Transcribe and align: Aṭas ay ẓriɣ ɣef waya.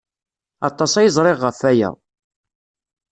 Aṭas 0.67 0.93
ay 0.95 1.09
ẓriɣ 1.15 1.37
ɣef 1.41 1.59
waya. 1.63 1.89